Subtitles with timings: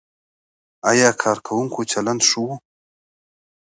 [0.89, 2.47] ایا کارکوونکو چلند ښه و؟